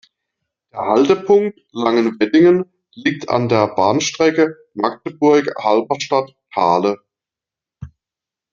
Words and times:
Der 0.71 0.79
Haltepunkt 0.79 1.59
"Langenweddingen" 1.73 2.65
liegt 2.95 3.29
an 3.29 3.49
der 3.49 3.67
Bahnstrecke 3.75 4.55
Magdeburg–Halberstadt–Thale. 4.73 6.97